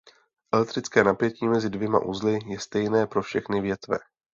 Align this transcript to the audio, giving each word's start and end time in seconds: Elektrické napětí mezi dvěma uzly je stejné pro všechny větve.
Elektrické 0.53 1.03
napětí 1.03 1.47
mezi 1.47 1.69
dvěma 1.69 1.99
uzly 1.99 2.39
je 2.45 2.59
stejné 2.59 3.07
pro 3.07 3.21
všechny 3.21 3.61
větve. 3.61 3.97